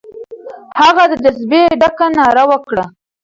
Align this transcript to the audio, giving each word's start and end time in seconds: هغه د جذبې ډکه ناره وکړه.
هغه 0.81 1.03
د 1.11 1.13
جذبې 1.23 1.61
ډکه 1.79 2.07
ناره 2.15 2.43
وکړه. 2.51 2.85